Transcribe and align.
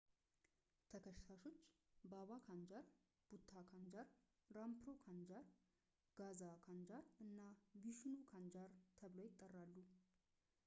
ተከሳሾች 0.91 1.57
ባባ 2.11 2.29
ካንጃር 2.45 2.85
ቡታ 3.31 3.51
ካንጃር 3.71 4.07
ራምፕሮ 4.57 4.93
ካንጃር 5.03 5.45
ጋዛ 6.19 6.41
ካንጃር 6.67 7.03
እና 7.25 7.37
ቪሽኑ 7.83 8.17
ካንጃር 8.31 8.71
ተብለው 9.01 9.27
ይጠራሉ 9.29 9.77